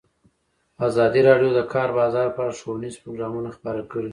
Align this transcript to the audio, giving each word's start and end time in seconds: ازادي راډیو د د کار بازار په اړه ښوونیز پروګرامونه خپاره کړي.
ازادي 0.87 1.21
راډیو 1.29 1.49
د 1.53 1.55
د 1.57 1.61
کار 1.73 1.89
بازار 1.99 2.27
په 2.35 2.39
اړه 2.43 2.57
ښوونیز 2.59 2.95
پروګرامونه 3.03 3.49
خپاره 3.57 3.81
کړي. 3.91 4.09